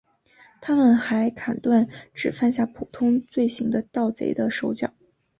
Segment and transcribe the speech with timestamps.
[0.61, 4.95] 他们还砍断只犯下普通罪行的盗贼的手脚。